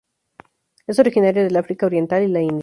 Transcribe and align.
Es 0.87 0.97
originario 0.97 1.43
del 1.43 1.55
África 1.57 1.85
oriental 1.85 2.23
y 2.23 2.27
la 2.27 2.41
India. 2.41 2.59